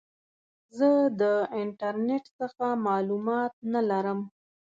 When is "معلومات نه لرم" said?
2.87-4.19